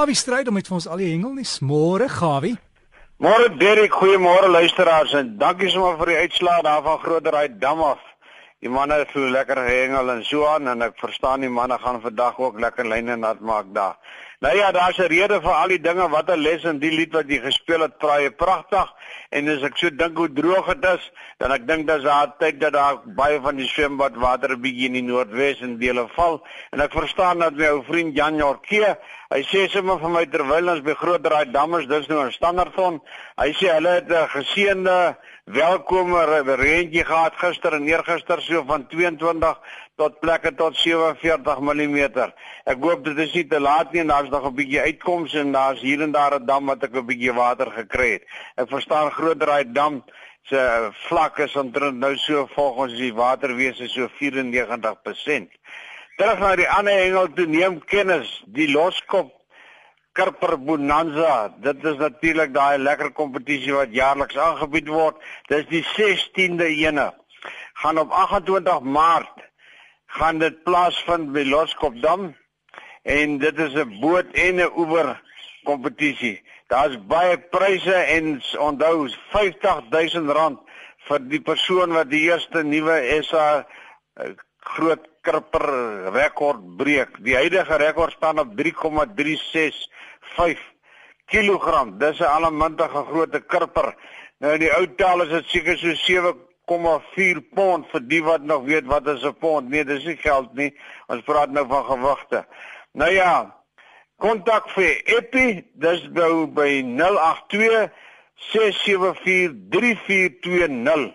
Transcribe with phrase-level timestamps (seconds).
[0.00, 1.44] Gawie stryd om met vir ons al die hengel nie.
[1.60, 2.54] Môre Gawie.
[3.20, 8.00] Môre Derek, goeiemôre luisteraars en dankie sommer vir die uitslae daar van Groterheid dam af.
[8.64, 12.00] Die manne het so lekker gehengel en so aan en ek verstaan die manne gaan
[12.00, 13.98] vandag ook lekker lyne nat maak daar.
[14.40, 17.12] Nou ja, daar's 'n rede vir al die dinge wat 'n les in die lied
[17.12, 18.88] wat jy gespeel het, praai pragtig.
[19.30, 22.60] En as ek so dink hoe droog dit is, dan ek dink dis daar tyd
[22.60, 26.42] dat daar baie van die swembad water 'n bietjie in die noordwes en dele val.
[26.70, 28.98] En ek verstaan dat my ou vriend Jan Jorke,
[29.30, 33.00] hy sê sommer vir my terwyl ons by groot draai dammers, dis nou 'n standaardson.
[33.38, 35.16] Hy sê hulle het 'n geseënde
[35.46, 36.18] welkome
[36.56, 39.58] reentjie gehad gister en eergister so van 22
[39.96, 41.98] tot plekke tot 47 mm.
[42.66, 45.52] Ek hoop dit is nie te laat nie en daar's nog 'n bietjie uitkoms en
[45.52, 48.24] daar's hier en daar 'n dam wat ek 'n bietjie water gekry het.
[48.56, 50.02] Ek verstaan grootdraai dam
[50.42, 55.50] se vlak is omtrent nou so volgens die waterwese so 94%.
[56.20, 59.30] Terug na die ander hengel toe neem kennis die loskop
[60.12, 61.48] Karper Bonanza.
[61.64, 65.16] Dit is natuurlik daai lekker kompetisie wat jaarliks aangebied word.
[65.48, 67.06] Dis die 16de ene.
[67.80, 69.46] Gaan op 28 Maart
[70.18, 72.34] gaan dit plaasvind by Loskopdam
[73.16, 75.16] en dit is 'n boot en 'n oewer
[75.64, 76.42] kompetisie.
[76.68, 80.60] Daar's baie pryse en onthou R50000
[81.08, 83.64] vir die persoon wat die eerste nuwe SA
[84.20, 84.36] eh,
[84.76, 85.68] groot kripper
[86.14, 87.24] rekord breek.
[87.24, 90.60] Die huidige rekord staan op 3,365
[91.26, 91.84] kg.
[91.98, 93.94] Dis 'n allemintige groot kripper.
[94.38, 98.64] Nou in die ou taal is dit seker so 7,4 pond vir die wat nog
[98.64, 99.68] weet wat is 'n pond.
[99.68, 100.78] Nee, dis nie geld nie.
[101.06, 102.46] Ons praat nou van gewigte.
[102.92, 103.56] Nou ja,
[104.16, 107.90] kontak vir Epi, dis nou by 082
[108.34, 111.14] 674 3420.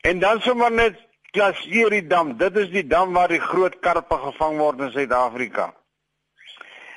[0.00, 4.56] En dan sommer net Klaserie dam, dit is die dam waar die groot karpe gevang
[4.58, 5.68] word in Suid-Afrika.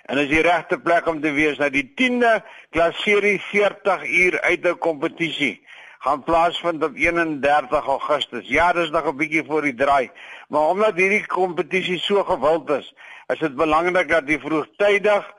[0.10, 2.32] En is die regte plek om te wees nou die 10de
[2.74, 5.62] Klaserie 40 uur uit 'n kompetisie
[6.04, 8.48] gaan plaasvind op 31 Augustus.
[8.48, 10.12] Ja, dis nog 'n bietjie voor die draai,
[10.48, 12.94] maar omdat hierdie kompetisie so gewild is,
[13.28, 15.34] is dit belangrik dat jy vroegtydig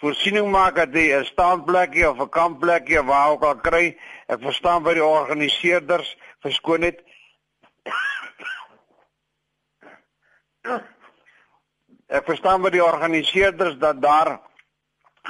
[0.00, 3.96] voorsiening maak dat jy 'n staanplekkie of 'n kampplekkie waar ook al kry.
[4.26, 7.04] Ek verstaan by die organiseerders verskoon net
[12.10, 14.36] Ek verstaan by die organiseerders dat daar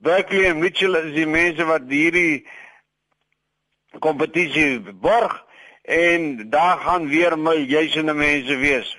[0.00, 2.46] Berkeley en Mitchell is die mense wat hierdie
[4.00, 5.44] kompetisie borg
[5.84, 8.98] en daar gaan weer miljoene mense wees.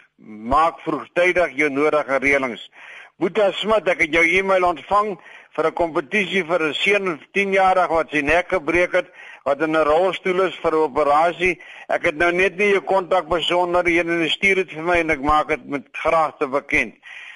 [0.54, 2.70] Maak vroegtydig jou nodige reëlings.
[3.18, 5.20] Boeta Smit, ek het jou e-mail ontvang
[5.56, 9.08] vir 'n kompetisie vir 'n seun 10 jarig wat sy nek gebreek het,
[9.46, 11.60] wat in 'n rolstoel is vir 'n operasie.
[11.88, 15.22] Ek het nou net nie jou kontak besonderhede en stuur dit vir my en ek
[15.22, 16.96] maak dit met graag te bekend.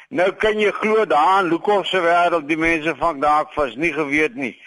[0.09, 3.93] Nou kan jy glo daar in Lukhof se wêreld die mense van daak vas nie
[3.93, 4.57] geweet nie.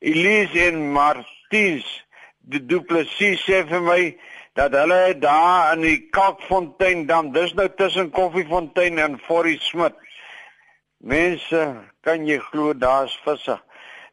[0.00, 2.04] Elise en Martiens,
[2.40, 4.16] die duplessis sê vir my
[4.54, 9.94] dat hulle daar in die Kalkfontein dam, dis nou tussen Koffiefontein en Forrie Smit.
[11.02, 11.62] Mense,
[12.06, 13.56] kan jy glo daar's visse.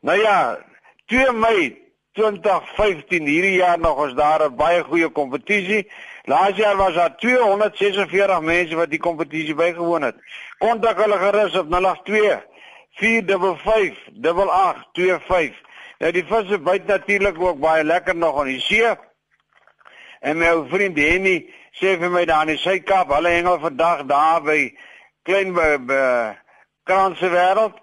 [0.02, 0.58] Nou ja,
[1.06, 1.78] 2 Mei
[2.18, 5.92] 2015 hierdie jaar nog is daar 'n baie goeie kompetisie.
[6.24, 10.16] Laas jaar was daar 246 mense wat die kompetisie bygewoon het.
[10.58, 12.46] Kontak hulle gerus op 082
[12.92, 15.62] 455 8825.
[16.00, 18.98] Nou die visse byt natuurlik ook baie lekker nog aan die see.
[20.20, 24.06] En my ou vriend Henny sê vir my daar in die Suid-Kaap, hulle hengel vandag
[24.06, 24.76] daar by
[25.24, 26.04] klein by, by
[26.90, 27.76] Kranse wêreld.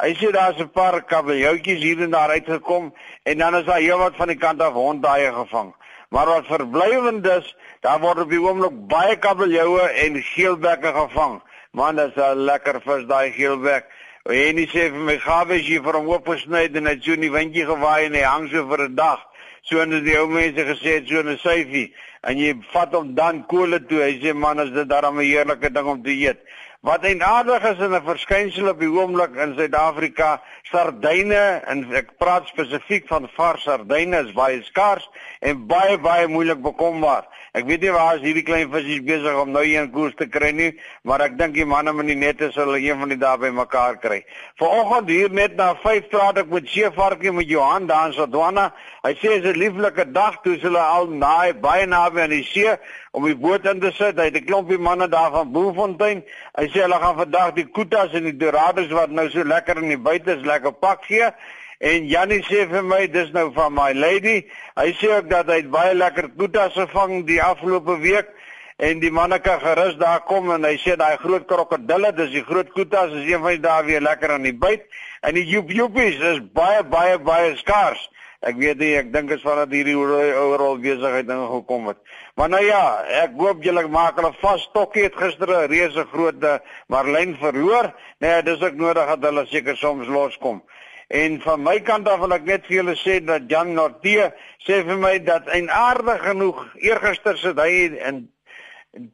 [0.00, 2.92] Hy sê daar's 'n paar kabeljoutjies hier en daar uitgekom
[3.22, 5.74] en dan is daar heelwat van die kant af honddaai gevang.
[6.08, 11.42] Maar wat verblywend is, daar word op die oomblik baie kabeljoue en geelbekke gevang.
[11.72, 13.84] Man, dis 'n lekker vis daai geelbek.
[14.24, 17.20] En hy sê vir my, "Gawe as jy vir hom oopgesny en hy so in
[17.20, 19.30] die windjie gewaai en hy hang so vir 'n dag."
[19.62, 21.92] so en die ou mense gesê het so 'n syfie
[22.22, 25.70] en jy vat hom dan kole toe hy sê man is dit darem 'n heerlike
[25.70, 26.40] ding om te eet
[26.80, 30.40] Wat eintlik is in 'n verskynsel op die oomblik in Suid-Afrika,
[30.70, 35.04] sardyne en ek praat spesifiek van vars sardyne is baie skaars
[35.40, 37.26] en baie baie moeilik bekombaar.
[37.52, 40.52] Ek weet nie waar as hierdie klein visse besig om nou een koers te kry
[40.52, 40.70] nie,
[41.04, 43.98] maar ek dink die manne met die nette sal een van die dae by mekaar
[44.00, 44.22] kry.
[44.56, 48.70] Vanoggend hier net na 5 praat ek met Shefarkie met Johan daar in Sodwana.
[49.04, 52.44] Hy sê dit is 'n lieflike dag toe hulle al naai baie naby aan die
[52.44, 52.78] see
[53.10, 54.18] om die boot in te sit.
[54.18, 56.24] Hy het 'n klompie manne daar van Boefontein.
[56.58, 59.88] Hy sê hulle gaan vandag die kutas en die dorados wat nou so lekker in
[59.88, 61.30] die buite is lekker pak gee.
[61.78, 64.46] En Jannie sê vir my dis nou van my lady.
[64.76, 68.28] Hy sê ook dat hy baie lekker kutas gevang die afgelope week
[68.76, 72.44] en die manne kan gerus daar kom en hy sê daai groot krokodille, dis die
[72.44, 74.84] groot kutas, is een van die dae weer lekker aan die byt.
[75.20, 78.08] En die joep joepies is baie baie baie skaars.
[78.40, 81.98] Ek weet nie, ek dink is vandat hierdie ooral besigheid ingekom het.
[82.34, 82.82] Maar nou ja,
[83.24, 84.68] ek hoop julle maak hulle vas.
[84.72, 87.92] Tokkie het gister 'n reuse groot eh, marlyn verloor.
[88.18, 90.62] Nee, dis ook nodig dat hulle seker soms loskom.
[91.08, 94.30] En van my kant af wil ek net vir julle sê dat Jan Nortie
[94.62, 98.28] sê vir my dat en aardig genoeg eergister sit hy in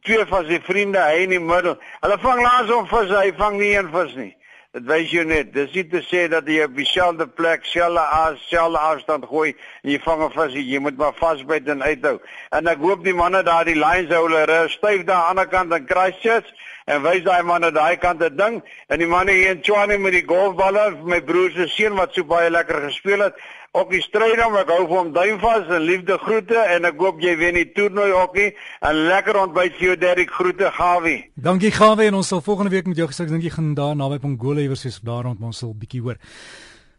[0.05, 1.77] twee van sy vriende hy in die middel.
[2.01, 4.33] Hulle vang laas om vis, hy vang nie een vis nie.
[4.77, 8.37] Dit wys jou net, dis nie te sê dat jy op dieselfde plek selle as
[8.45, 12.19] selle afstand gooi en jy vang 'n vis, jy moet maar vasbyt en uithou.
[12.53, 15.47] En ek hoop die manne daar die lines hou hulle styf daar aan die ander
[15.47, 16.53] kant en Christchurch
[16.87, 20.13] en wys daai manne daai kant 'n ding en die manne hier in Tshwane met
[20.13, 23.35] die golfballe, my broer se seun wat so baie lekker gespeel het.
[23.71, 26.95] Ook die stryd om ek hou vir hom duim vas en liefde groete en ek
[26.97, 28.47] hoop jy wen die toernooi hokkie
[28.81, 31.19] en lekker ontbyt vir jou Derrick groete Gawie.
[31.35, 34.17] Dankie Gawie en ons sal volgende week met jou gesels dink jy gaan daar naby
[34.23, 36.17] Pongola iewers is daar rond ons sal bietjie hoor.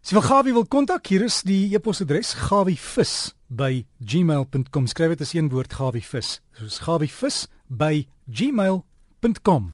[0.06, 3.14] Jy vir Gawie wil kontak hier is die e-posadres gawievis
[3.49, 6.38] by gmail.com skryf dit as een woord gawievis.
[6.61, 9.67] Soos gawievis by gmail.com